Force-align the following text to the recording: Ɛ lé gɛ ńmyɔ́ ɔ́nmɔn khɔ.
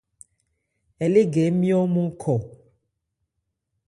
Ɛ 1.03 1.05
lé 1.13 1.21
gɛ 1.33 1.43
ńmyɔ́ 1.53 1.79
ɔ́nmɔn 1.83 2.09
khɔ. 2.21 2.35